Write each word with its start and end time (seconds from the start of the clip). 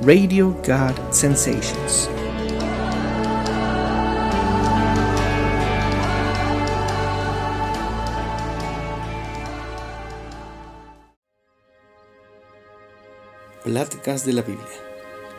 Radio 0.00 0.50
God 0.66 1.12
Sensations. 1.12 2.08
Pláticas 13.62 14.26
de 14.26 14.32
la 14.32 14.42
Biblia. 14.42 14.66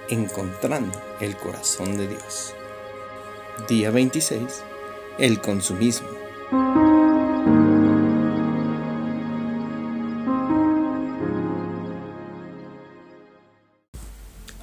Encontrando 0.10 0.98
el 1.20 1.36
corazón 1.36 1.98
de 1.98 2.08
Dios. 2.08 2.54
Día 3.68 3.92
26. 3.92 4.64
El 5.18 5.42
consumismo. 5.42 6.23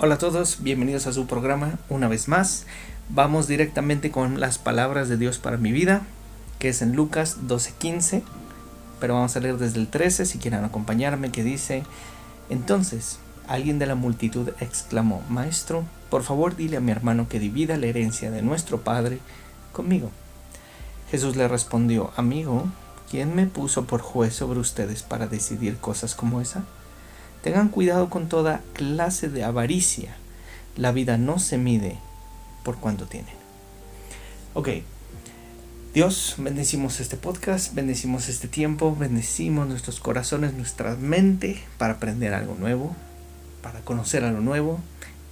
Hola 0.03 0.15
a 0.15 0.19
todos, 0.19 0.63
bienvenidos 0.63 1.07
a 1.07 1.13
su 1.13 1.27
programa 1.27 1.79
una 1.91 2.09
vez 2.09 2.27
más. 2.27 2.65
Vamos 3.11 3.49
directamente 3.49 4.11
con 4.11 4.41
las 4.41 4.57
palabras 4.57 5.11
de 5.11 5.19
Dios 5.19 5.37
para 5.37 5.59
mi 5.59 5.73
vida, 5.73 6.07
que 6.59 6.71
es 6.71 6.81
en 6.81 6.97
Lucas 6.97 7.41
12:15, 7.47 8.23
pero 8.99 9.17
vamos 9.17 9.37
a 9.37 9.41
leer 9.41 9.59
desde 9.59 9.79
el 9.79 9.89
13 9.89 10.25
si 10.25 10.39
quieren 10.39 10.65
acompañarme, 10.65 11.31
que 11.31 11.45
dice, 11.45 11.83
entonces 12.49 13.19
alguien 13.47 13.79
de 13.79 13.85
la 13.85 13.95
multitud 13.95 14.49
exclamó, 14.59 15.23
Maestro, 15.29 15.85
por 16.09 16.23
favor 16.23 16.57
dile 16.57 16.79
a 16.79 16.81
mi 16.81 16.93
hermano 16.93 17.29
que 17.29 17.39
divida 17.39 17.77
la 17.77 17.85
herencia 17.85 18.31
de 18.31 18.41
nuestro 18.41 18.81
Padre 18.81 19.19
conmigo. 19.71 20.11
Jesús 21.11 21.37
le 21.37 21.47
respondió, 21.47 22.11
Amigo, 22.17 22.65
¿quién 23.11 23.37
me 23.37 23.45
puso 23.45 23.85
por 23.85 24.01
juez 24.01 24.35
sobre 24.35 24.61
ustedes 24.61 25.03
para 25.03 25.27
decidir 25.27 25.77
cosas 25.77 26.15
como 26.15 26.41
esa? 26.41 26.65
Tengan 27.43 27.69
cuidado 27.69 28.11
con 28.11 28.29
toda 28.29 28.61
clase 28.75 29.29
de 29.29 29.45
avaricia. 29.45 30.15
La 30.77 30.93
vida 30.93 31.17
no 31.17 31.39
se 31.39 31.59
mide 31.59 31.97
por 32.63 32.77
cuánto 32.77 33.07
tienen. 33.07 33.35
Ok. 34.55 34.69
Dios, 35.95 36.37
bendecimos 36.39 37.01
este 37.01 37.17
podcast, 37.17 37.75
bendecimos 37.75 38.29
este 38.29 38.47
tiempo, 38.47 38.95
bendecimos 38.95 39.67
nuestros 39.67 39.99
corazones, 39.99 40.55
nuestra 40.55 40.95
mente 40.95 41.61
para 41.79 41.95
aprender 41.95 42.33
algo 42.33 42.55
nuevo, 42.55 42.95
para 43.61 43.81
conocer 43.81 44.23
algo 44.23 44.41
nuevo 44.41 44.79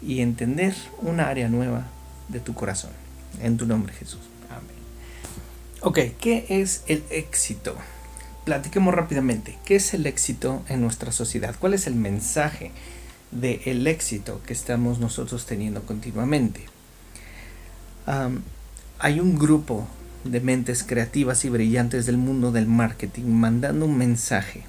y 0.03 0.20
entender 0.20 0.75
una 1.01 1.29
área 1.29 1.48
nueva 1.48 1.86
de 2.29 2.41
tu 2.41 2.55
corazón. 2.55 2.91
En 3.41 3.56
tu 3.56 3.67
nombre 3.67 3.92
Jesús. 3.92 4.20
Amén. 4.51 4.77
Ok, 5.83 6.17
¿qué 6.19 6.47
es 6.48 6.83
el 6.89 7.05
éxito? 7.11 7.77
Platiquemos 8.49 8.95
rápidamente. 8.95 9.59
¿Qué 9.67 9.77
es 9.77 9.93
el 9.93 10.07
éxito 10.07 10.63
en 10.71 10.81
nuestra 10.81 11.13
sociedad? 11.13 11.55
¿Cuál 11.59 11.75
es 11.75 11.87
el 11.87 11.95
mensaje 11.95 12.71
del 13.31 13.87
éxito 13.87 14.41
que 14.47 14.55
estamos 14.55 15.01
nosotros 15.01 15.45
teniendo 15.45 15.83
continuamente? 15.83 16.65
hay 19.01 19.21
un 19.21 19.39
grupo 19.39 19.87
de 20.25 20.41
mentes 20.41 20.83
creativas 20.83 21.45
y 21.45 21.51
brillantes 21.51 22.07
del 22.07 22.17
mundo 22.17 22.51
del 22.51 22.65
marketing 22.65 23.27
mandando 23.27 23.85
un 23.85 23.99
mensaje 23.99 24.63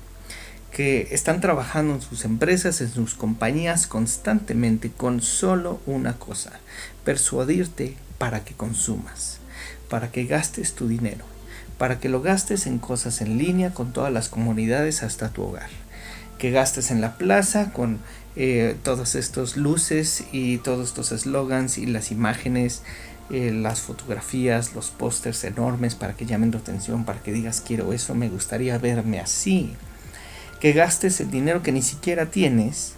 que 0.74 1.08
están 1.12 1.40
trabajando 1.40 1.94
en 1.94 2.02
sus 2.02 2.26
empresas, 2.26 2.82
en 2.82 2.90
sus 2.90 3.16
compañías 3.16 3.88
constantemente 3.88 4.92
con 4.92 5.22
solo 5.22 5.80
una 5.86 6.18
cosa, 6.20 6.60
persuadirte 7.06 7.96
para 8.18 8.44
que 8.44 8.56
consumas, 8.56 9.40
para 9.90 10.12
que 10.12 10.26
gastes 10.26 10.74
tu 10.74 10.90
dinero 10.90 11.39
para 11.80 12.00
que 12.00 12.10
lo 12.10 12.22
gastes 12.22 12.68
en 12.68 12.78
cosas 12.78 13.22
en 13.22 13.40
línea 13.40 13.74
con 13.74 13.94
todas 13.94 14.14
las 14.14 14.30
comunidades 14.30 15.02
hasta 15.02 15.30
tu 15.30 15.44
hogar. 15.44 15.70
Que 16.38 16.52
gastes 16.52 16.92
en 16.92 17.02
la 17.02 17.18
plaza 17.18 17.72
con 17.72 18.00
eh, 18.36 18.76
todas 18.84 19.16
estas 19.16 19.58
luces 19.58 20.26
y 20.32 20.58
todos 20.58 20.90
estos 20.90 21.12
eslogans 21.14 21.78
y 21.78 21.86
las 21.86 22.12
imágenes, 22.12 22.84
eh, 23.32 23.52
las 23.54 23.80
fotografías, 23.80 24.76
los 24.76 24.92
pósters 24.92 25.44
enormes 25.46 25.96
para 25.96 26.14
que 26.14 26.26
llamen 26.26 26.52
tu 26.52 26.58
atención, 26.58 27.06
para 27.06 27.22
que 27.24 27.32
digas 27.32 27.64
quiero 27.66 27.94
eso, 27.94 28.14
me 28.14 28.30
gustaría 28.30 28.78
verme 28.78 29.22
así. 29.22 29.74
Que 30.60 30.74
gastes 30.74 31.22
el 31.22 31.32
dinero 31.32 31.64
que 31.64 31.72
ni 31.72 31.82
siquiera 31.82 32.26
tienes 32.26 32.94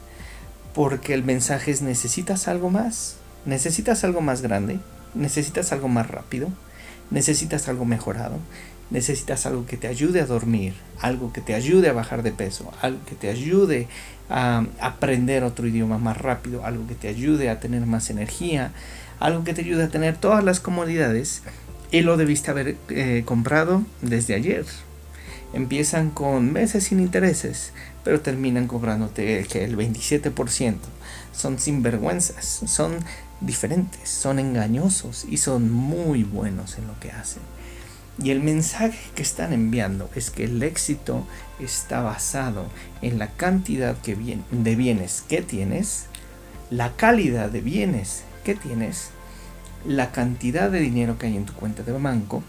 porque 0.73 1.13
el 1.13 1.23
mensaje 1.23 1.69
es 1.69 1.83
necesitas 1.83 2.47
algo 2.47 2.71
más, 2.71 3.17
necesitas 3.45 4.03
algo 4.03 4.21
más 4.21 4.41
grande, 4.41 4.79
necesitas 5.13 5.71
algo 5.71 5.87
más 5.87 6.09
rápido, 6.09 6.49
necesitas 7.11 7.67
algo 7.67 7.85
mejorado, 7.85 8.39
necesitas 8.91 9.45
algo 9.45 9.65
que 9.65 9.77
te 9.77 9.87
ayude 9.87 10.21
a 10.21 10.25
dormir, 10.25 10.73
algo 10.99 11.33
que 11.33 11.41
te 11.41 11.55
ayude 11.55 11.89
a 11.89 11.93
bajar 11.93 12.21
de 12.23 12.31
peso, 12.31 12.71
algo 12.81 12.99
que 13.05 13.15
te 13.15 13.29
ayude 13.29 13.87
a 14.29 14.65
aprender 14.79 15.43
otro 15.43 15.67
idioma 15.67 15.97
más 15.97 16.17
rápido, 16.17 16.65
algo 16.65 16.85
que 16.87 16.95
te 16.95 17.07
ayude 17.07 17.49
a 17.49 17.59
tener 17.59 17.85
más 17.85 18.09
energía, 18.09 18.71
algo 19.19 19.43
que 19.43 19.53
te 19.53 19.61
ayude 19.61 19.83
a 19.83 19.89
tener 19.89 20.17
todas 20.17 20.43
las 20.43 20.59
comodidades 20.59 21.41
y 21.91 22.01
lo 22.01 22.17
debiste 22.17 22.51
haber 22.51 22.77
eh, 22.89 23.23
comprado 23.25 23.83
desde 24.01 24.35
ayer. 24.35 24.65
Empiezan 25.53 26.11
con 26.11 26.53
meses 26.53 26.85
sin 26.85 26.99
intereses, 26.99 27.73
pero 28.03 28.21
terminan 28.21 28.67
cobrándote 28.67 29.39
el 29.39 29.77
27%. 29.77 30.75
Son 31.33 31.59
sinvergüenzas, 31.59 32.61
son 32.65 32.93
diferentes, 33.41 34.09
son 34.09 34.39
engañosos 34.39 35.25
y 35.29 35.37
son 35.37 35.71
muy 35.71 36.23
buenos 36.23 36.77
en 36.77 36.87
lo 36.87 36.97
que 36.99 37.11
hacen. 37.11 37.41
Y 38.23 38.29
el 38.29 38.41
mensaje 38.41 38.99
que 39.15 39.23
están 39.23 39.51
enviando 39.51 40.09
es 40.15 40.29
que 40.29 40.43
el 40.43 40.61
éxito 40.61 41.25
está 41.59 42.01
basado 42.01 42.67
en 43.01 43.17
la 43.17 43.31
cantidad 43.31 43.95
de 43.95 44.75
bienes 44.75 45.23
que 45.27 45.41
tienes, 45.41 46.05
la 46.69 46.95
calidad 46.95 47.49
de 47.49 47.61
bienes 47.61 48.23
que 48.43 48.53
tienes, 48.53 49.09
la 49.85 50.11
cantidad 50.11 50.69
de 50.69 50.79
dinero 50.79 51.17
que 51.17 51.27
hay 51.27 51.37
en 51.37 51.45
tu 51.45 51.53
cuenta 51.53 51.81
de 51.81 51.91
banco 51.93 52.43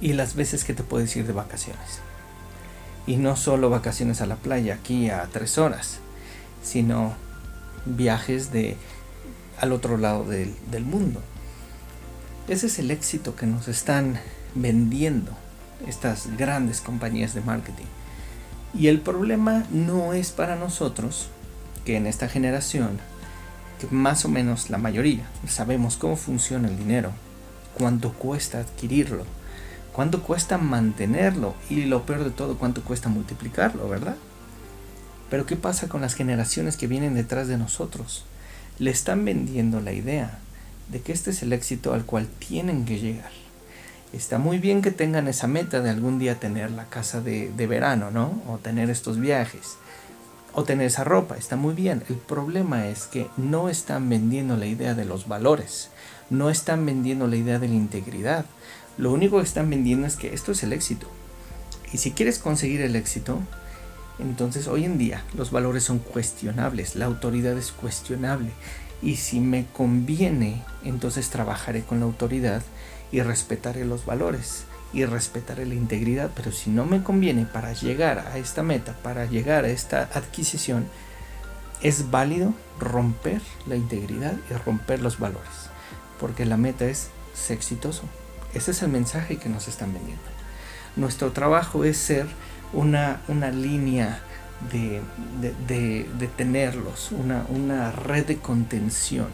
y 0.00 0.12
las 0.12 0.36
veces 0.36 0.62
que 0.62 0.74
te 0.74 0.84
puedes 0.84 1.14
ir 1.16 1.26
de 1.26 1.32
vacaciones. 1.32 2.00
Y 3.08 3.16
no 3.16 3.34
solo 3.34 3.70
vacaciones 3.70 4.20
a 4.20 4.26
la 4.26 4.36
playa 4.36 4.74
aquí 4.74 5.10
a 5.10 5.28
tres 5.32 5.58
horas, 5.58 5.98
sino 6.62 7.14
viajes 7.86 8.52
de 8.52 8.76
al 9.58 9.72
otro 9.72 9.96
lado 9.96 10.24
del, 10.24 10.54
del 10.70 10.84
mundo. 10.84 11.20
Ese 12.48 12.66
es 12.66 12.80
el 12.80 12.90
éxito 12.90 13.36
que 13.36 13.46
nos 13.46 13.68
están 13.68 14.18
vendiendo 14.56 15.30
estas 15.86 16.36
grandes 16.36 16.80
compañías 16.80 17.34
de 17.34 17.40
marketing. 17.40 17.86
Y 18.74 18.88
el 18.88 19.00
problema 19.00 19.64
no 19.70 20.12
es 20.12 20.32
para 20.32 20.56
nosotros, 20.56 21.28
que 21.84 21.96
en 21.96 22.06
esta 22.06 22.28
generación, 22.28 22.98
más 23.90 24.24
o 24.24 24.28
menos 24.28 24.70
la 24.70 24.78
mayoría, 24.78 25.24
sabemos 25.46 25.96
cómo 25.96 26.16
funciona 26.16 26.68
el 26.68 26.76
dinero, 26.76 27.12
cuánto 27.74 28.12
cuesta 28.12 28.58
adquirirlo, 28.58 29.24
cuánto 29.92 30.22
cuesta 30.24 30.58
mantenerlo 30.58 31.54
y 31.70 31.84
lo 31.84 32.04
peor 32.06 32.24
de 32.24 32.30
todo, 32.30 32.58
cuánto 32.58 32.82
cuesta 32.82 33.08
multiplicarlo, 33.08 33.88
¿verdad? 33.88 34.16
Pero 35.30 35.46
¿qué 35.46 35.54
pasa 35.54 35.88
con 35.88 36.00
las 36.00 36.14
generaciones 36.14 36.76
que 36.76 36.88
vienen 36.88 37.14
detrás 37.14 37.46
de 37.46 37.56
nosotros? 37.56 38.24
Le 38.80 38.90
están 38.90 39.24
vendiendo 39.24 39.80
la 39.80 39.92
idea 39.92 40.40
de 40.92 41.00
que 41.00 41.12
este 41.12 41.30
es 41.30 41.42
el 41.42 41.52
éxito 41.52 41.94
al 41.94 42.04
cual 42.04 42.28
tienen 42.38 42.84
que 42.84 42.98
llegar. 42.98 43.30
Está 44.12 44.36
muy 44.36 44.58
bien 44.58 44.82
que 44.82 44.90
tengan 44.90 45.26
esa 45.26 45.46
meta 45.46 45.80
de 45.80 45.88
algún 45.88 46.18
día 46.18 46.38
tener 46.38 46.70
la 46.70 46.84
casa 46.84 47.22
de, 47.22 47.50
verano, 47.66 48.10
¿no? 48.10 48.42
O 48.46 48.58
tener 48.58 48.90
estos 48.90 49.18
viajes. 49.18 49.78
O 50.52 50.64
tener 50.64 50.86
esa 50.86 51.02
ropa. 51.02 51.38
Está 51.38 51.56
muy 51.56 51.74
bien. 51.74 52.02
El 52.10 52.16
problema 52.16 52.88
es 52.88 53.04
que 53.04 53.28
no 53.38 53.70
están 53.70 54.10
vendiendo 54.10 54.58
la 54.58 54.66
idea 54.66 54.92
de 54.94 55.06
los 55.06 55.28
valores. 55.28 55.88
No 56.28 56.50
están 56.50 56.84
vendiendo 56.84 57.26
la 57.26 57.36
idea 57.36 57.58
de 57.58 57.68
la 57.68 57.74
integridad. 57.74 58.44
Lo 58.98 59.12
único 59.12 59.38
que 59.38 59.44
están 59.44 59.70
vendiendo 59.70 60.06
es 60.06 60.16
que 60.16 60.34
esto 60.34 60.52
es 60.52 60.62
el 60.62 60.74
éxito. 60.74 61.06
Y 61.90 61.96
si 61.98 62.10
quieres 62.10 62.38
conseguir 62.38 62.82
el 62.82 62.96
éxito, 62.96 63.38
entonces 64.18 64.68
hoy 64.68 64.84
en 64.84 64.98
día 64.98 65.24
los 65.34 65.50
valores 65.50 65.84
son 65.84 65.98
cuestionables, 65.98 66.96
la 66.96 67.06
autoridad 67.06 67.56
es 67.56 67.72
cuestionable 67.72 68.50
y 69.02 69.16
si 69.16 69.40
me 69.40 69.66
conviene, 69.66 70.62
entonces 70.84 71.30
trabajaré 71.30 71.82
con 71.82 72.00
la 72.00 72.06
autoridad 72.06 72.62
y 73.10 73.20
respetaré 73.20 73.84
los 73.84 74.04
valores 74.04 74.64
y 74.92 75.04
respetaré 75.04 75.64
la 75.66 75.74
integridad, 75.74 76.30
pero 76.34 76.52
si 76.52 76.70
no 76.70 76.84
me 76.84 77.02
conviene 77.02 77.46
para 77.46 77.72
llegar 77.72 78.18
a 78.18 78.38
esta 78.38 78.62
meta, 78.62 78.94
para 79.02 79.24
llegar 79.24 79.64
a 79.64 79.68
esta 79.68 80.02
adquisición, 80.14 80.86
es 81.80 82.10
válido 82.10 82.54
romper 82.78 83.40
la 83.66 83.76
integridad 83.76 84.34
y 84.50 84.54
romper 84.54 85.00
los 85.00 85.18
valores, 85.18 85.70
porque 86.20 86.44
la 86.44 86.56
meta 86.56 86.84
es 86.84 87.08
ser 87.34 87.56
exitoso. 87.56 88.02
Ese 88.54 88.72
es 88.72 88.82
el 88.82 88.90
mensaje 88.90 89.38
que 89.38 89.48
nos 89.48 89.66
están 89.66 89.94
vendiendo. 89.94 90.22
Nuestro 90.96 91.32
trabajo 91.32 91.84
es 91.84 91.96
ser 91.96 92.26
una, 92.74 93.22
una 93.28 93.50
línea 93.50 94.20
de, 94.70 95.00
tenerlos, 96.36 97.12
una, 97.12 97.46
una 97.48 97.90
red 97.92 98.26
de 98.26 98.36
contención 98.36 99.28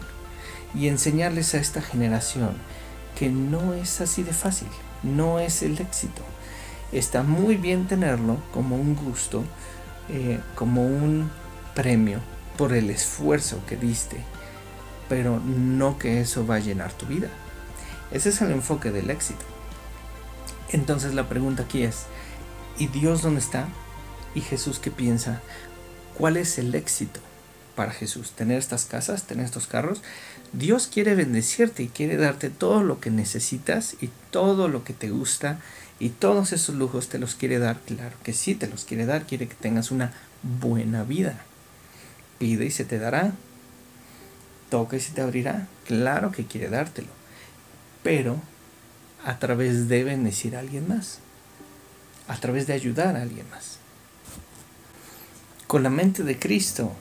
y 0.75 0.87
enseñarles 0.87 1.53
a 1.53 1.59
esta 1.59 1.81
generación 1.81 2.51
que 3.17 3.29
no 3.29 3.73
es 3.73 4.01
así 4.01 4.23
de 4.23 4.33
fácil, 4.33 4.67
no 5.03 5.39
es 5.39 5.61
el 5.63 5.79
éxito. 5.79 6.21
Está 6.91 7.23
muy 7.23 7.55
bien 7.55 7.87
tenerlo 7.87 8.37
como 8.53 8.75
un 8.75 8.95
gusto, 8.95 9.43
eh, 10.09 10.39
como 10.55 10.85
un 10.85 11.29
premio, 11.75 12.19
por 12.57 12.73
el 12.73 12.89
esfuerzo 12.89 13.61
que 13.67 13.77
diste, 13.77 14.17
pero 15.07 15.39
no 15.39 15.97
que 15.97 16.21
eso 16.21 16.45
va 16.45 16.55
a 16.55 16.59
llenar 16.59 16.91
tu 16.93 17.05
vida. 17.05 17.29
Ese 18.11 18.29
es 18.29 18.41
el 18.41 18.51
enfoque 18.51 18.91
del 18.91 19.09
éxito. 19.09 19.45
Entonces 20.71 21.13
la 21.13 21.29
pregunta 21.29 21.63
aquí 21.63 21.83
es, 21.83 22.05
¿y 22.77 22.87
Dios 22.87 23.21
dónde 23.21 23.39
está? 23.39 23.67
¿Y 24.35 24.41
Jesús 24.41 24.79
qué 24.79 24.91
piensa? 24.91 25.41
¿Cuál 26.17 26.37
es 26.37 26.57
el 26.57 26.75
éxito 26.75 27.19
para 27.79 27.93
Jesús? 27.93 28.31
¿Tener 28.31 28.57
estas 28.57 28.83
casas? 28.83 29.23
¿Tener 29.23 29.45
estos 29.45 29.65
carros? 29.65 30.01
Dios 30.51 30.87
quiere 30.87 31.15
bendecirte 31.15 31.81
y 31.81 31.87
quiere 31.87 32.17
darte 32.17 32.49
todo 32.49 32.83
lo 32.83 32.99
que 32.99 33.09
necesitas 33.09 33.95
y 34.01 34.09
todo 34.31 34.67
lo 34.67 34.83
que 34.83 34.91
te 34.91 35.09
gusta 35.09 35.61
y 35.97 36.09
todos 36.09 36.51
esos 36.51 36.75
lujos 36.75 37.07
te 37.07 37.19
los 37.19 37.35
quiere 37.35 37.57
dar. 37.57 37.79
Claro 37.79 38.17
que 38.21 38.33
sí, 38.33 38.53
te 38.53 38.67
los 38.67 38.83
quiere 38.83 39.05
dar. 39.05 39.25
Quiere 39.25 39.47
que 39.47 39.55
tengas 39.55 39.91
una 39.91 40.11
buena 40.43 41.05
vida. 41.05 41.39
Pide 42.37 42.65
y 42.65 42.71
se 42.71 42.83
te 42.83 42.99
dará. 42.99 43.31
Toca 44.69 44.97
y 44.97 44.99
se 44.99 45.13
te 45.13 45.21
abrirá. 45.21 45.69
Claro 45.87 46.33
que 46.33 46.45
quiere 46.45 46.67
dártelo. 46.67 47.07
Pero 48.03 48.41
a 49.23 49.39
través 49.39 49.87
de 49.87 50.03
bendecir 50.03 50.57
a 50.57 50.59
alguien 50.59 50.85
más. 50.85 51.19
A 52.27 52.35
través 52.41 52.67
de 52.67 52.73
ayudar 52.73 53.15
a 53.15 53.21
alguien 53.21 53.49
más. 53.49 53.77
Con 55.67 55.81
la 55.83 55.89
mente 55.89 56.23
de 56.23 56.37
Cristo 56.37 56.93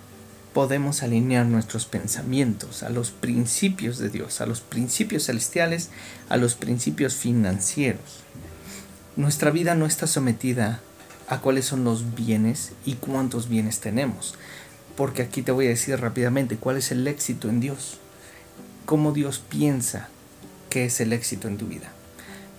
podemos 0.58 1.04
alinear 1.04 1.46
nuestros 1.46 1.86
pensamientos 1.86 2.82
a 2.82 2.88
los 2.88 3.12
principios 3.12 3.98
de 3.98 4.08
Dios, 4.08 4.40
a 4.40 4.46
los 4.46 4.60
principios 4.60 5.26
celestiales, 5.26 5.90
a 6.28 6.36
los 6.36 6.56
principios 6.56 7.14
financieros. 7.14 8.24
Nuestra 9.14 9.52
vida 9.52 9.76
no 9.76 9.86
está 9.86 10.08
sometida 10.08 10.80
a 11.28 11.38
cuáles 11.38 11.64
son 11.64 11.84
los 11.84 12.16
bienes 12.16 12.72
y 12.84 12.94
cuántos 12.94 13.48
bienes 13.48 13.78
tenemos, 13.78 14.34
porque 14.96 15.22
aquí 15.22 15.42
te 15.42 15.52
voy 15.52 15.66
a 15.66 15.68
decir 15.68 16.00
rápidamente 16.00 16.56
cuál 16.56 16.78
es 16.78 16.90
el 16.90 17.06
éxito 17.06 17.48
en 17.48 17.60
Dios, 17.60 17.98
cómo 18.84 19.12
Dios 19.12 19.38
piensa 19.38 20.08
que 20.70 20.86
es 20.86 21.00
el 21.00 21.12
éxito 21.12 21.46
en 21.46 21.56
tu 21.56 21.68
vida. 21.68 21.92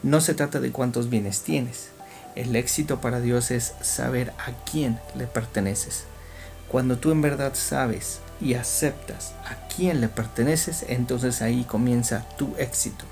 No 0.03 0.21
se 0.21 0.35
trata 0.35 0.61
de 0.61 0.71
cuántos 0.71 1.09
bienes 1.09 1.41
tienes, 1.41 1.89
el 2.37 2.55
éxito 2.55 3.01
para 3.01 3.19
Dios 3.19 3.51
es 3.51 3.73
saber 3.81 4.31
a 4.37 4.53
quién 4.63 5.01
le 5.17 5.27
perteneces, 5.27 6.05
cuando 6.69 6.97
tú 6.97 7.11
en 7.11 7.21
verdad 7.21 7.53
sabes 7.55 8.19
y 8.39 8.53
aceptas 8.53 9.33
a 9.45 9.67
quién 9.67 10.01
le 10.01 10.07
perteneces, 10.07 10.85
entonces 10.87 11.41
ahí 11.41 11.63
comienza 11.63 12.25
tu 12.37 12.55
éxito. 12.57 13.05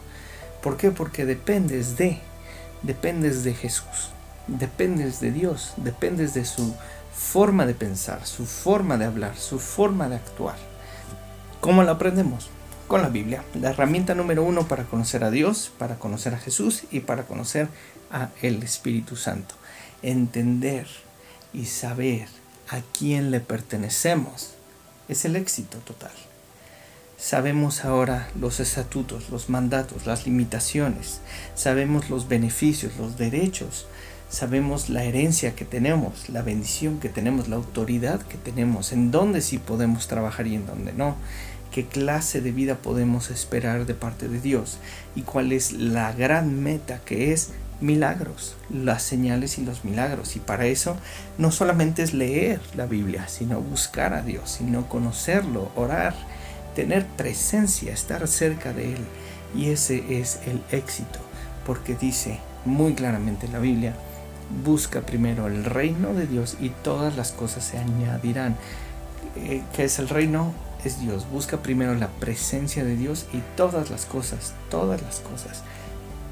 ¿Por 0.61 0.77
qué? 0.77 0.91
Porque 0.91 1.25
dependes 1.25 1.97
de, 1.97 2.19
dependes 2.83 3.43
de 3.43 3.53
Jesús, 3.53 4.11
dependes 4.47 5.19
de 5.19 5.31
Dios, 5.31 5.73
dependes 5.77 6.33
de 6.33 6.45
su 6.45 6.75
forma 7.13 7.65
de 7.65 7.73
pensar, 7.73 8.25
su 8.25 8.45
forma 8.45 8.97
de 8.97 9.05
hablar, 9.05 9.35
su 9.37 9.59
forma 9.59 10.07
de 10.07 10.17
actuar. 10.17 10.55
¿Cómo 11.59 11.83
lo 11.83 11.91
aprendemos? 11.91 12.49
Con 12.87 13.01
la 13.01 13.09
Biblia, 13.09 13.43
la 13.59 13.71
herramienta 13.71 14.13
número 14.13 14.43
uno 14.43 14.67
para 14.67 14.83
conocer 14.83 15.23
a 15.23 15.31
Dios, 15.31 15.71
para 15.77 15.95
conocer 15.95 16.33
a 16.35 16.37
Jesús 16.37 16.83
y 16.91 17.01
para 17.01 17.23
conocer 17.23 17.67
a 18.11 18.29
el 18.41 18.63
Espíritu 18.63 19.15
Santo. 19.15 19.55
Entender 20.03 20.87
y 21.53 21.65
saber 21.65 22.27
a 22.69 22.81
quién 22.97 23.31
le 23.31 23.39
pertenecemos. 23.39 24.51
Es 25.07 25.25
el 25.25 25.35
éxito 25.35 25.77
total. 25.79 26.11
Sabemos 27.17 27.83
ahora 27.83 28.29
los 28.39 28.59
estatutos, 28.59 29.29
los 29.31 29.49
mandatos, 29.49 30.05
las 30.05 30.25
limitaciones, 30.27 31.19
sabemos 31.55 32.11
los 32.11 32.27
beneficios, 32.27 32.97
los 32.97 33.17
derechos, 33.17 33.87
sabemos 34.29 34.89
la 34.89 35.03
herencia 35.03 35.55
que 35.55 35.65
tenemos, 35.65 36.29
la 36.29 36.43
bendición 36.43 36.99
que 36.99 37.09
tenemos, 37.09 37.47
la 37.47 37.55
autoridad 37.55 38.21
que 38.21 38.37
tenemos, 38.37 38.91
en 38.91 39.09
dónde 39.09 39.41
sí 39.41 39.57
podemos 39.57 40.07
trabajar 40.07 40.45
y 40.45 40.55
en 40.55 40.67
dónde 40.67 40.93
no, 40.93 41.15
qué 41.71 41.87
clase 41.87 42.41
de 42.41 42.51
vida 42.51 42.75
podemos 42.75 43.31
esperar 43.31 43.87
de 43.87 43.95
parte 43.95 44.27
de 44.27 44.39
Dios 44.39 44.77
y 45.15 45.21
cuál 45.21 45.53
es 45.53 45.71
la 45.71 46.13
gran 46.13 46.61
meta 46.61 47.01
que 47.03 47.33
es 47.33 47.49
milagros, 47.81 48.55
las 48.69 49.03
señales 49.03 49.57
y 49.57 49.65
los 49.65 49.85
milagros. 49.85 50.35
Y 50.35 50.39
para 50.39 50.65
eso 50.65 50.97
no 51.37 51.51
solamente 51.51 52.03
es 52.03 52.13
leer 52.13 52.59
la 52.75 52.85
Biblia, 52.85 53.27
sino 53.27 53.61
buscar 53.61 54.13
a 54.13 54.21
Dios, 54.21 54.51
sino 54.57 54.87
conocerlo, 54.89 55.71
orar, 55.75 56.15
tener 56.75 57.05
presencia, 57.05 57.93
estar 57.93 58.27
cerca 58.27 58.73
de 58.73 58.93
Él. 58.93 59.05
Y 59.55 59.69
ese 59.69 60.19
es 60.19 60.39
el 60.45 60.61
éxito, 60.71 61.19
porque 61.65 61.95
dice 61.95 62.39
muy 62.65 62.93
claramente 62.93 63.45
en 63.45 63.53
la 63.53 63.59
Biblia, 63.59 63.93
busca 64.63 65.01
primero 65.01 65.47
el 65.47 65.63
reino 65.63 66.13
de 66.13 66.27
Dios 66.27 66.57
y 66.59 66.69
todas 66.69 67.15
las 67.15 67.31
cosas 67.31 67.63
se 67.63 67.77
añadirán. 67.77 68.55
Eh, 69.35 69.61
¿Qué 69.73 69.85
es 69.85 69.99
el 69.99 70.09
reino? 70.09 70.53
Es 70.83 70.99
Dios. 70.99 71.27
Busca 71.31 71.57
primero 71.57 71.95
la 71.95 72.07
presencia 72.07 72.83
de 72.83 72.95
Dios 72.95 73.25
y 73.33 73.41
todas 73.55 73.89
las 73.89 74.05
cosas, 74.05 74.53
todas 74.69 75.01
las 75.01 75.19
cosas 75.19 75.63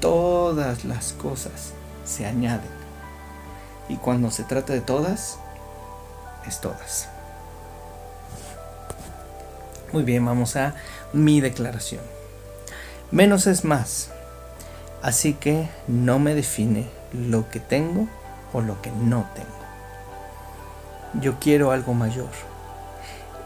todas 0.00 0.84
las 0.84 1.12
cosas 1.12 1.72
se 2.04 2.26
añaden. 2.26 2.70
Y 3.88 3.96
cuando 3.96 4.30
se 4.30 4.44
trata 4.44 4.72
de 4.72 4.80
todas, 4.80 5.38
es 6.46 6.60
todas. 6.60 7.08
Muy 9.92 10.02
bien, 10.02 10.24
vamos 10.24 10.56
a 10.56 10.74
mi 11.12 11.40
declaración. 11.40 12.02
Menos 13.10 13.46
es 13.46 13.64
más. 13.64 14.10
Así 15.02 15.34
que 15.34 15.68
no 15.86 16.18
me 16.18 16.34
define 16.34 16.88
lo 17.12 17.48
que 17.48 17.60
tengo 17.60 18.08
o 18.52 18.60
lo 18.60 18.80
que 18.82 18.90
no 18.90 19.28
tengo. 19.34 19.48
Yo 21.22 21.38
quiero 21.38 21.70
algo 21.70 21.94
mayor. 21.94 22.30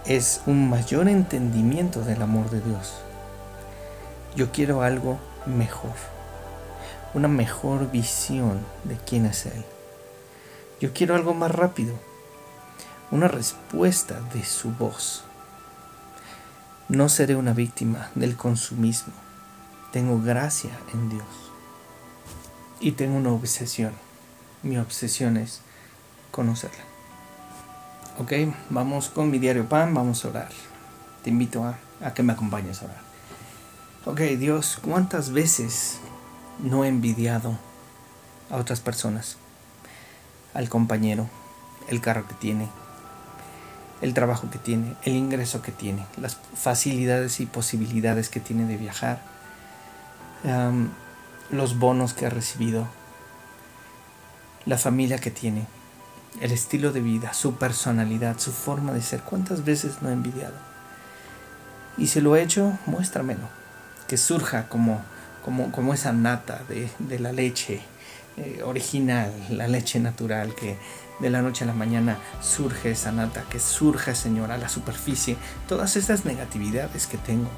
Es 0.06 0.40
un 0.46 0.70
mayor 0.70 1.08
entendimiento 1.08 2.00
del 2.00 2.22
amor 2.22 2.48
de 2.48 2.60
Dios. 2.62 2.94
Yo 4.34 4.50
quiero 4.50 4.82
algo 4.82 5.18
mejor 5.44 6.19
una 7.14 7.28
mejor 7.28 7.90
visión 7.90 8.60
de 8.84 8.96
quién 8.96 9.26
es 9.26 9.46
Él. 9.46 9.64
Yo 10.80 10.92
quiero 10.92 11.14
algo 11.14 11.34
más 11.34 11.50
rápido, 11.50 11.94
una 13.10 13.28
respuesta 13.28 14.20
de 14.32 14.44
su 14.44 14.70
voz. 14.70 15.24
No 16.88 17.08
seré 17.08 17.36
una 17.36 17.52
víctima 17.52 18.10
del 18.14 18.36
consumismo. 18.36 19.12
Tengo 19.92 20.20
gracia 20.20 20.70
en 20.92 21.08
Dios. 21.08 21.26
Y 22.80 22.92
tengo 22.92 23.16
una 23.16 23.32
obsesión. 23.32 23.92
Mi 24.62 24.78
obsesión 24.78 25.36
es 25.36 25.60
conocerla. 26.30 26.84
Ok, 28.18 28.32
vamos 28.70 29.08
con 29.08 29.30
mi 29.30 29.38
diario 29.38 29.68
pan, 29.68 29.94
vamos 29.94 30.24
a 30.24 30.28
orar. 30.28 30.50
Te 31.22 31.30
invito 31.30 31.64
a, 31.64 31.78
que 32.12 32.22
me 32.22 32.32
acompañes 32.32 32.82
a 32.82 32.86
orar. 32.86 33.00
Ok, 34.06 34.20
Dios, 34.38 34.78
¿cuántas 34.82 35.30
veces 35.30 36.00
no 36.62 36.84
he 36.84 36.88
envidiado 36.88 37.58
a 38.50 38.56
otras 38.56 38.80
personas, 38.80 39.36
al 40.54 40.68
compañero, 40.68 41.28
el 41.88 42.00
carro 42.00 42.26
que 42.26 42.34
tiene, 42.34 42.68
el 44.00 44.14
trabajo 44.14 44.50
que 44.50 44.58
tiene, 44.58 44.96
el 45.04 45.14
ingreso 45.14 45.62
que 45.62 45.72
tiene, 45.72 46.06
las 46.16 46.38
facilidades 46.54 47.40
y 47.40 47.46
posibilidades 47.46 48.28
que 48.28 48.40
tiene 48.40 48.66
de 48.66 48.76
viajar, 48.76 49.22
los 51.50 51.78
bonos 51.78 52.14
que 52.14 52.26
ha 52.26 52.30
recibido, 52.30 52.88
la 54.66 54.78
familia 54.78 55.18
que 55.18 55.30
tiene, 55.30 55.66
el 56.40 56.52
estilo 56.52 56.92
de 56.92 57.00
vida, 57.00 57.32
su 57.34 57.56
personalidad, 57.56 58.38
su 58.38 58.52
forma 58.52 58.92
de 58.92 59.02
ser. 59.02 59.20
¿Cuántas 59.22 59.64
veces 59.64 60.00
no 60.00 60.08
he 60.08 60.12
envidiado? 60.12 60.54
Y 61.98 62.06
si 62.06 62.20
lo 62.20 62.36
he 62.36 62.42
hecho, 62.42 62.78
muéstramelo. 62.86 63.48
Que 64.06 64.16
surja 64.16 64.68
como 64.68 65.02
como, 65.44 65.94
esa 65.94 66.12
nata 66.12 66.62
de, 66.68 67.18
la 67.18 67.32
leche 67.32 67.80
eh, 68.36 68.62
original, 68.64 69.32
la 69.50 69.68
leche 69.68 70.00
natural, 70.00 70.54
que 70.54 70.76
de 71.20 71.30
la 71.30 71.42
noche 71.42 71.64
a 71.64 71.66
la 71.66 71.74
mañana 71.74 72.18
surge 72.40 72.90
esa 72.92 73.12
nata, 73.12 73.44
que 73.50 73.58
surge, 73.58 74.14
Señor, 74.14 74.50
a 74.50 74.58
la 74.58 74.68
superficie. 74.68 75.36
Todas 75.68 75.96
estas 75.96 76.24
negatividades 76.24 77.06
que 77.06 77.18
tengo, 77.18 77.50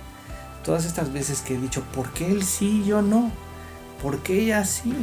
todas 0.64 0.84
estas 0.84 1.12
veces 1.12 1.40
que 1.40 1.54
he 1.54 1.58
dicho, 1.58 1.82
¿por 1.94 2.12
qué 2.12 2.30
él 2.30 2.44
sí 2.44 2.82
y 2.82 2.86
yo 2.86 3.02
no? 3.02 3.30
¿Por 4.02 4.22
qué 4.22 4.42
ella 4.42 4.64
sí? 4.64 4.94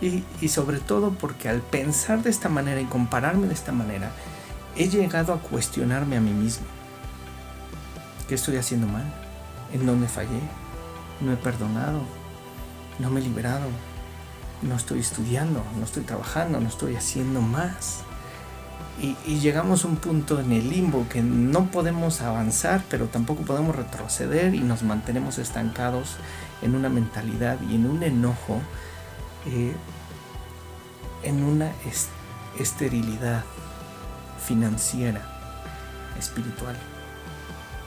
Y, 0.00 0.24
y 0.40 0.48
sobre 0.48 0.78
todo 0.78 1.12
porque 1.12 1.48
al 1.48 1.60
pensar 1.60 2.22
de 2.22 2.30
esta 2.30 2.48
manera 2.48 2.80
y 2.80 2.84
compararme 2.84 3.46
de 3.46 3.54
esta 3.54 3.72
manera, 3.72 4.10
he 4.76 4.88
llegado 4.88 5.32
a 5.32 5.40
cuestionarme 5.40 6.16
a 6.16 6.20
mí 6.20 6.32
mismo. 6.32 6.66
¿Qué 8.28 8.34
estoy 8.34 8.56
haciendo 8.56 8.86
mal? 8.86 9.04
¿En 9.72 9.84
dónde 9.84 10.08
fallé? 10.08 10.40
No 11.24 11.32
he 11.32 11.36
perdonado, 11.36 12.00
no 12.98 13.10
me 13.10 13.20
he 13.20 13.22
liberado, 13.22 13.66
no 14.62 14.76
estoy 14.76 15.00
estudiando, 15.00 15.64
no 15.78 15.84
estoy 15.84 16.04
trabajando, 16.04 16.60
no 16.60 16.68
estoy 16.68 16.96
haciendo 16.96 17.40
más. 17.40 18.00
Y, 19.00 19.16
llegamos 19.40 19.84
a 19.84 19.88
un 19.88 19.96
punto 19.96 20.40
en 20.40 20.52
el 20.52 20.70
limbo 20.70 21.06
que 21.08 21.20
no 21.20 21.66
podemos 21.66 22.20
avanzar, 22.20 22.84
pero 22.88 23.06
tampoco 23.06 23.42
podemos 23.42 23.74
retroceder 23.74 24.54
y 24.54 24.60
nos 24.60 24.82
mantenemos 24.84 25.38
estancados 25.38 26.16
en 26.62 26.76
una 26.76 26.88
mentalidad 26.88 27.58
y 27.68 27.74
en 27.74 27.86
un 27.86 28.04
enojo, 28.04 28.60
eh, 29.46 29.74
en 31.24 31.42
una 31.42 31.72
esterilidad 32.58 33.44
financiera 34.46 35.22
espiritual 36.16 36.76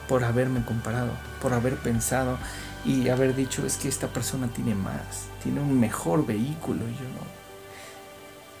por 0.08 0.24
haberme 0.24 0.64
comparado, 0.64 1.12
por 1.40 1.52
haber 1.52 1.76
pensado 1.76 2.38
y 2.84 3.08
haber 3.08 3.36
dicho 3.36 3.66
es 3.66 3.76
que 3.76 3.88
esta 3.88 4.08
persona 4.08 4.48
tiene 4.48 4.74
más, 4.74 5.26
tiene 5.42 5.60
un 5.60 5.78
mejor 5.78 6.26
vehículo 6.26 6.88
y 6.88 6.92
yo 6.92 7.08
no. 7.14 7.38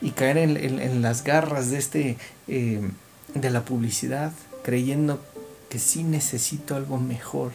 Y 0.00 0.12
caer 0.12 0.38
en, 0.38 1.02
las 1.02 1.24
garras 1.24 1.70
de 1.70 1.78
este 1.78 2.18
eh, 2.46 2.88
de 3.34 3.50
la 3.50 3.64
publicidad, 3.64 4.32
creyendo 4.62 5.20
que 5.70 5.78
sí 5.78 6.04
necesito 6.04 6.76
algo 6.76 6.98
mejor, 6.98 7.52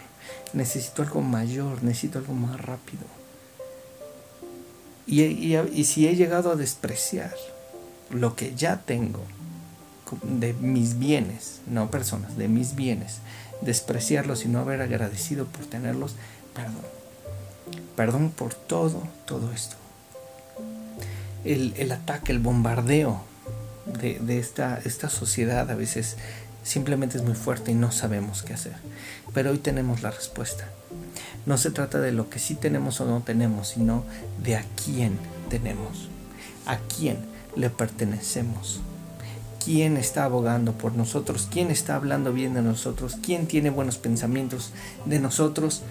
necesito 0.51 1.03
algo 1.03 1.21
mayor, 1.21 1.83
necesito 1.83 2.19
algo 2.19 2.33
más 2.33 2.59
rápido. 2.59 3.03
Y, 5.05 5.21
y 5.21 5.83
si 5.83 6.07
he 6.07 6.15
llegado 6.15 6.51
a 6.51 6.55
despreciar 6.55 7.33
lo 8.09 8.35
que 8.35 8.55
ya 8.55 8.81
tengo 8.81 9.21
de 10.21 10.53
mis 10.53 10.99
bienes, 10.99 11.61
no 11.67 11.89
personas, 11.89 12.37
de 12.37 12.47
mis 12.47 12.75
bienes, 12.75 13.17
despreciarlos 13.63 14.45
y 14.45 14.47
no 14.47 14.59
haber 14.59 14.81
agradecido 14.81 15.45
por 15.45 15.65
tenerlos, 15.65 16.15
perdón. 16.53 16.93
Perdón 17.95 18.31
por 18.31 18.53
todo, 18.53 19.03
todo 19.25 19.51
esto. 19.51 19.75
El, 21.43 21.91
ataque, 21.91 22.31
el 22.31 22.39
bombardeo 22.39 23.21
de, 23.85 24.39
esta, 24.39 24.79
esta 24.85 25.09
sociedad 25.09 25.69
a 25.69 25.75
veces 25.75 26.17
simplemente 26.63 27.17
es 27.17 27.23
muy 27.23 27.35
fuerte 27.35 27.71
y 27.71 27.75
no 27.75 27.91
sabemos 27.91 28.43
qué 28.43 28.53
hacer. 28.53 28.75
Pero 29.33 29.51
hoy 29.51 29.57
tenemos 29.57 30.01
la 30.01 30.11
respuesta. 30.11 30.65
No 31.45 31.57
se 31.57 31.71
trata 31.71 31.99
de 31.99 32.13
lo 32.13 32.29
que 32.29 32.39
sí 32.39 32.55
tenemos 32.55 33.01
o 33.01 33.05
no 33.05 33.21
tenemos, 33.21 33.69
sino 33.69 34.05
de 34.41 34.55
a 34.55 34.63
quién 34.83 35.17
tenemos, 35.49 36.09
a 36.65 36.77
quién 36.77 37.17
le 37.55 37.69
pertenecemos 37.69 38.81
quién 39.63 39.97
está 39.97 40.25
abogando 40.25 40.73
por 40.73 40.93
nosotros, 40.95 41.47
quién 41.49 41.71
está 41.71 41.95
hablando 41.95 42.33
bien 42.33 42.53
de 42.53 42.61
nosotros, 42.61 43.17
quién 43.23 43.47
tiene 43.47 43.69
buenos 43.69 43.97
pensamientos 43.97 44.71
de 45.05 45.19
nosotros. 45.19 45.81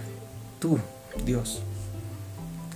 Tú, 0.59 0.79
Dios, 1.25 1.63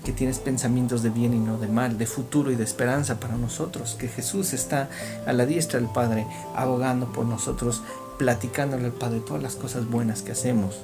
que 0.04 0.12
tienes 0.12 0.38
pensamientos 0.38 1.02
de 1.02 1.10
bien 1.10 1.34
y 1.34 1.38
no 1.38 1.58
de 1.58 1.68
mal, 1.68 1.98
de 1.98 2.06
futuro 2.06 2.50
y 2.50 2.56
de 2.56 2.64
esperanza 2.64 3.20
para 3.20 3.36
nosotros, 3.36 3.96
que 3.98 4.08
Jesús 4.08 4.52
está 4.52 4.88
a 5.26 5.32
la 5.32 5.46
diestra 5.46 5.80
del 5.80 5.88
Padre, 5.90 6.26
abogando 6.54 7.12
por 7.12 7.26
nosotros, 7.26 7.82
platicándole 8.18 8.86
al 8.86 8.92
Padre 8.92 9.20
todas 9.20 9.42
las 9.42 9.56
cosas 9.56 9.86
buenas 9.86 10.22
que 10.22 10.32
hacemos, 10.32 10.78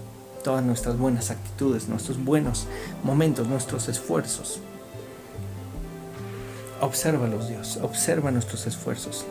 todas 0.45 0.65
nuestras 0.65 0.99
buenas 0.99 1.31
actitudes, 1.31 1.89
nuestros 1.89 2.23
buenos 2.23 2.67
momentos, 3.03 3.49
nuestros 3.49 3.89
esfuerzos. 3.89 4.61
Obsérvalos, 6.81 7.49
Dios, 7.49 7.79
observa 7.81 8.33
nuestros 8.33 8.67
esfuerzos 8.67 9.25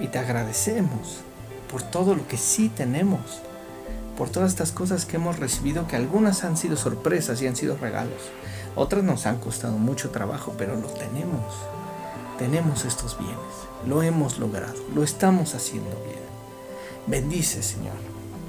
y 0.00 0.08
te 0.08 0.18
agradecemos 0.18 1.18
por 1.70 1.82
todo 1.82 2.14
lo 2.14 2.26
que 2.28 2.36
sí 2.36 2.68
tenemos, 2.68 3.20
por 4.16 4.30
todas 4.30 4.50
estas 4.50 4.72
cosas 4.72 5.04
que 5.04 5.16
hemos 5.16 5.38
recibido, 5.38 5.86
que 5.86 5.96
algunas 5.96 6.44
han 6.44 6.56
sido 6.56 6.76
sorpresas 6.76 7.42
y 7.42 7.46
han 7.46 7.56
sido 7.56 7.76
regalos, 7.76 8.22
otras 8.74 9.02
nos 9.04 9.26
han 9.26 9.38
costado 9.38 9.78
mucho 9.78 10.10
trabajo, 10.10 10.54
pero 10.56 10.76
lo 10.76 10.88
tenemos. 10.88 11.54
Tenemos 12.38 12.84
estos 12.84 13.18
bienes, 13.18 13.38
lo 13.86 14.02
hemos 14.02 14.38
logrado, 14.38 14.76
lo 14.94 15.02
estamos 15.02 15.54
haciendo 15.54 15.90
bien. 16.04 16.26
Bendice, 17.06 17.62
Señor, 17.62 17.96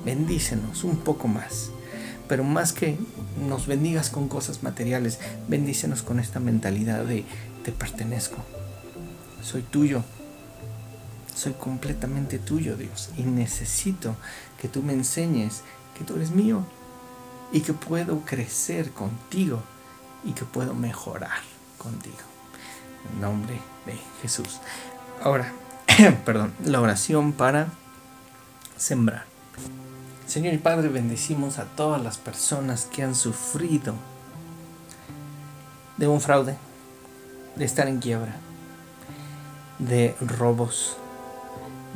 bendícenos 0.04 0.84
un 0.84 0.98
poco 0.98 1.28
más. 1.28 1.70
Pero 2.28 2.44
más 2.44 2.74
que 2.74 2.98
nos 3.48 3.68
bendigas 3.68 4.10
con 4.10 4.28
cosas 4.28 4.64
materiales, 4.64 5.20
bendícenos 5.48 6.02
con 6.02 6.20
esta 6.20 6.42
mentalidad 6.42 7.06
de 7.06 7.24
te 7.64 7.72
pertenezco. 7.72 8.38
Soy 9.42 9.62
tuyo, 9.62 10.04
soy 11.38 11.54
completamente 11.54 12.40
tuyo, 12.40 12.76
Dios, 12.76 13.12
y 13.16 13.22
necesito 13.22 14.16
que 14.60 14.68
tú 14.68 14.82
me 14.82 14.94
enseñes 14.94 15.62
que 15.96 16.04
tú 16.04 16.16
eres 16.16 16.32
mío 16.32 16.64
y 17.52 17.62
que 17.62 17.74
puedo 17.74 18.22
crecer 18.22 18.92
contigo 18.92 19.62
y 20.24 20.32
que 20.32 20.46
puedo 20.46 20.74
mejorar 20.74 21.40
contigo. 21.78 22.18
En 23.12 23.22
nombre 23.22 23.54
de 23.86 23.94
Jesús. 24.22 24.60
Ahora, 25.24 25.54
perdón, 26.26 26.54
la 26.66 26.82
oración 26.82 27.34
para 27.34 27.68
sembrar. 28.76 29.26
Señor 30.26 30.56
y 30.56 30.58
Padre, 30.58 30.90
bendecimos 30.90 31.60
a 31.60 31.66
todas 31.66 32.02
las 32.02 32.18
personas 32.18 32.86
que 32.86 33.04
han 33.04 33.14
sufrido 33.14 33.94
de 35.98 36.08
un 36.08 36.20
fraude, 36.20 36.58
de 37.56 37.66
estar 37.66 37.88
en 37.88 38.00
quiebra, 38.00 38.36
de 39.80 40.16
robos, 40.20 40.98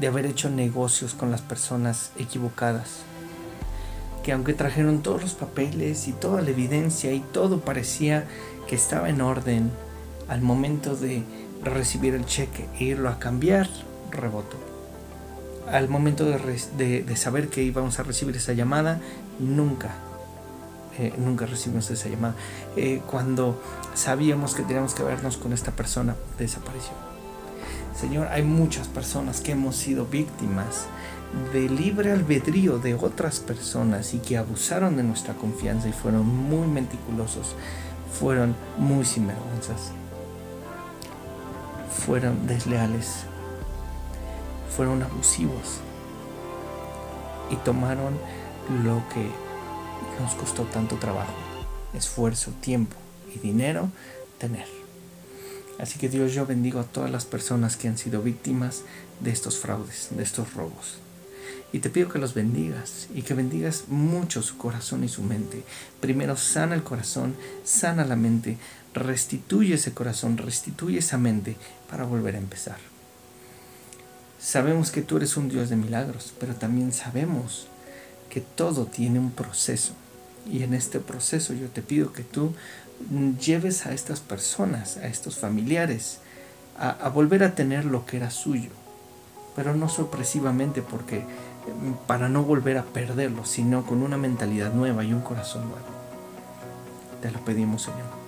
de 0.02 0.08
haber 0.08 0.26
hecho 0.26 0.50
negocios 0.50 1.14
con 1.14 1.30
las 1.30 1.42
personas 1.42 2.12
equivocadas. 2.18 3.04
Que 4.24 4.34
aunque 4.34 4.54
trajeron 4.54 5.04
todos 5.04 5.22
los 5.22 5.34
papeles 5.36 6.08
y 6.08 6.12
toda 6.12 6.42
la 6.42 6.50
evidencia 6.50 7.14
y 7.14 7.20
todo 7.20 7.62
parecía 7.62 8.26
que 8.68 8.76
estaba 8.76 9.10
en 9.10 9.22
orden, 9.22 9.72
al 10.28 10.42
momento 10.42 10.96
de 10.96 11.24
recibir 11.64 12.16
el 12.16 12.26
cheque 12.26 12.68
e 12.80 12.86
irlo 12.86 13.10
a 13.10 13.20
cambiar, 13.20 13.70
rebotó. 14.10 14.58
Al 15.72 15.88
momento 15.88 16.26
de, 16.26 17.16
saber 17.16 17.50
que 17.50 17.62
íbamos 17.62 18.00
a 18.00 18.04
recibir 18.04 18.36
esa 18.36 18.54
llamada, 18.54 19.00
nunca, 19.40 19.92
eh, 20.98 21.14
nunca 21.18 21.46
recibimos 21.46 21.92
esa 21.92 22.10
llamada. 22.10 22.36
Eh, 22.76 23.02
cuando 23.06 23.62
sabíamos 23.94 24.56
que 24.56 24.64
teníamos 24.64 24.96
que 24.96 25.04
vernos 25.04 25.38
con 25.38 25.54
esta 25.54 25.72
persona, 25.72 26.16
desapareció. 26.40 27.11
Señor, 28.00 28.28
hay 28.28 28.44
muchas 28.44 28.88
personas 28.88 29.42
que 29.42 29.52
hemos 29.52 29.76
sido 29.76 30.06
víctimas 30.06 30.86
de 31.54 31.70
libre 31.70 32.12
albedrío 32.12 32.78
de 32.78 32.96
otras 32.96 33.40
personas 33.40 34.14
y 34.14 34.20
que 34.20 34.38
abusaron 34.38 34.98
de 34.98 35.04
nuestra 35.04 35.34
confianza 35.34 35.88
y 35.88 35.94
fueron 35.94 36.26
muy 36.26 36.68
meticulosos, 36.68 37.56
fueron 38.20 38.56
muy 38.78 39.06
sinvergüenzas, 39.06 39.92
fueron 42.06 42.48
desleales, 42.48 43.24
fueron 44.76 45.04
abusivos 45.04 45.80
y 47.50 47.56
tomaron 47.58 48.18
lo 48.84 49.02
que 49.14 49.30
nos 50.22 50.34
costó 50.36 50.64
tanto 50.64 50.96
trabajo, 50.98 51.34
esfuerzo, 51.94 52.52
tiempo 52.62 52.96
y 53.34 53.40
dinero 53.40 53.90
tener. 54.38 54.81
Así 55.82 55.98
que 55.98 56.10
Dios, 56.10 56.34
yo 56.34 56.46
bendigo 56.46 56.80
a 56.80 56.84
todas 56.84 57.10
las 57.10 57.26
personas 57.26 57.76
que 57.76 57.88
han 57.88 57.98
sido 57.98 58.22
víctimas 58.22 58.84
de 59.20 59.32
estos 59.32 59.58
fraudes, 59.58 60.10
de 60.12 60.22
estos 60.22 60.54
robos. 60.54 61.00
Y 61.74 61.80
te 61.80 61.90
pido 61.90 62.08
que 62.08 62.20
los 62.20 62.36
bendigas 62.36 63.08
y 63.16 63.24
que 63.24 63.34
bendigas 63.34 63.86
mucho 63.88 64.44
su 64.44 64.58
corazón 64.58 65.04
y 65.04 65.10
su 65.10 65.24
mente. 65.24 65.64
Primero 66.00 66.38
sana 66.38 66.76
el 66.76 66.84
corazón, 66.84 67.36
sana 67.64 68.06
la 68.06 68.16
mente, 68.16 68.58
restituye 68.94 69.74
ese 69.74 69.92
corazón, 69.92 70.38
restituye 70.38 71.00
esa 71.00 71.18
mente 71.18 71.56
para 71.90 72.04
volver 72.04 72.36
a 72.36 72.40
empezar. 72.40 72.78
Sabemos 74.40 74.92
que 74.92 75.02
tú 75.02 75.18
eres 75.18 75.36
un 75.36 75.50
Dios 75.50 75.70
de 75.70 75.78
milagros, 75.78 76.32
pero 76.40 76.54
también 76.54 76.94
sabemos 76.94 77.68
que 78.30 78.42
todo 78.42 78.86
tiene 78.86 79.18
un 79.18 79.32
proceso. 79.32 79.94
Y 80.52 80.62
en 80.62 80.76
este 80.76 81.00
proceso 81.00 81.54
yo 81.54 81.70
te 81.70 81.82
pido 81.82 82.14
que 82.14 82.24
tú 82.24 82.54
lleves 83.40 83.86
a 83.86 83.94
estas 83.94 84.20
personas, 84.20 84.98
a 84.98 85.08
estos 85.08 85.38
familiares, 85.38 86.20
a, 86.78 87.10
volver 87.10 87.44
a 87.44 87.54
tener 87.54 87.86
lo 87.86 88.06
que 88.06 88.18
era 88.18 88.32
suyo, 88.32 88.72
pero 89.56 89.76
no 89.76 89.88
sorpresivamente 89.88 90.82
porque 90.82 91.20
mm, 91.20 92.08
para 92.08 92.28
no 92.28 92.44
volver 92.44 92.78
a 92.78 92.84
perderlo, 92.84 93.46
sino 93.46 93.86
con 93.86 94.02
una 94.02 94.18
mentalidad 94.18 94.74
nueva 94.74 95.04
y 95.04 95.14
un 95.14 95.22
corazón 95.22 95.64
nuevo. 95.66 95.86
Te 97.22 97.30
lo 97.30 97.40
pedimos, 97.46 97.84
Señor. 97.84 98.22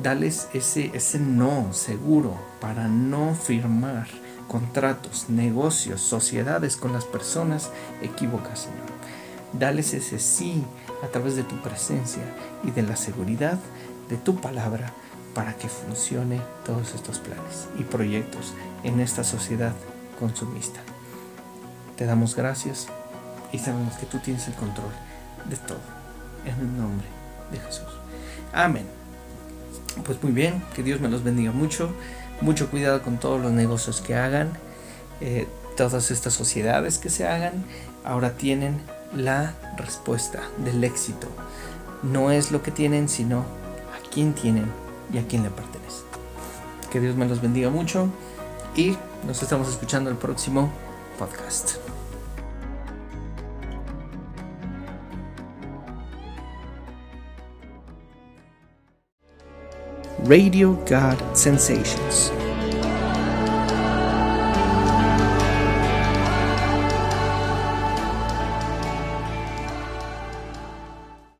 Dales 0.00 0.48
ese, 0.54 0.90
ese 0.94 1.18
no 1.18 1.72
seguro 1.72 2.36
para 2.60 2.88
no 2.88 3.34
firmar 3.34 4.06
contratos, 4.48 5.28
negocios, 5.28 6.00
sociedades 6.00 6.76
con 6.76 6.92
las 6.92 7.04
personas 7.04 7.70
equivocadas, 8.00 8.60
Señor. 8.60 8.92
Dales 9.52 9.92
ese 9.92 10.18
sí 10.18 10.64
a 11.02 11.08
través 11.08 11.36
de 11.36 11.42
tu 11.42 11.60
presencia 11.62 12.22
y 12.64 12.70
de 12.70 12.82
la 12.82 12.96
seguridad 12.96 13.58
de 14.12 14.18
tu 14.18 14.36
palabra 14.36 14.92
para 15.34 15.54
que 15.54 15.68
funcione 15.68 16.38
todos 16.66 16.94
estos 16.94 17.18
planes 17.18 17.66
y 17.78 17.82
proyectos 17.82 18.52
en 18.84 19.00
esta 19.00 19.24
sociedad 19.24 19.72
consumista. 20.20 20.80
Te 21.96 22.04
damos 22.04 22.36
gracias 22.36 22.88
y 23.52 23.58
sabemos 23.58 23.94
que 23.94 24.04
tú 24.04 24.18
tienes 24.18 24.46
el 24.48 24.54
control 24.54 24.92
de 25.48 25.56
todo. 25.56 25.80
En 26.44 26.58
el 26.60 26.76
nombre 26.76 27.06
de 27.50 27.58
Jesús. 27.58 27.88
Amén. 28.52 28.86
Pues 30.04 30.22
muy 30.22 30.32
bien, 30.32 30.62
que 30.74 30.82
Dios 30.82 31.00
me 31.00 31.08
los 31.08 31.24
bendiga 31.24 31.52
mucho. 31.52 31.90
Mucho 32.42 32.68
cuidado 32.70 33.02
con 33.02 33.16
todos 33.18 33.40
los 33.40 33.52
negocios 33.52 34.02
que 34.02 34.14
hagan. 34.14 34.50
Eh, 35.22 35.48
todas 35.74 36.10
estas 36.10 36.34
sociedades 36.34 36.98
que 36.98 37.08
se 37.08 37.26
hagan 37.26 37.64
ahora 38.04 38.32
tienen 38.32 38.82
la 39.16 39.54
respuesta 39.78 40.40
del 40.58 40.84
éxito. 40.84 41.28
No 42.02 42.30
es 42.30 42.50
lo 42.50 42.62
que 42.62 42.72
tienen, 42.72 43.08
sino 43.08 43.61
quién 44.12 44.34
tienen 44.34 44.66
y 45.12 45.18
a 45.18 45.26
quién 45.26 45.42
le 45.42 45.50
pertenece. 45.50 46.04
Que 46.90 47.00
Dios 47.00 47.16
me 47.16 47.26
los 47.26 47.40
bendiga 47.40 47.70
mucho 47.70 48.08
y 48.76 48.96
nos 49.26 49.42
estamos 49.42 49.68
escuchando 49.68 50.10
el 50.10 50.16
próximo 50.16 50.70
podcast. 51.18 51.76
Radio 60.24 60.78
God 60.88 61.18
Sensations. 61.34 62.51